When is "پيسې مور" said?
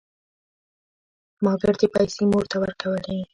1.95-2.43